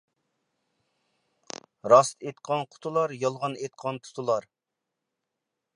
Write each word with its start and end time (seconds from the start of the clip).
راست 1.93 2.25
ئېيتقان 2.25 2.67
قۇتۇلار، 2.75 3.15
يالغان 3.25 3.61
ئېيتقان 3.61 4.03
تۇتۇلار. 4.07 4.49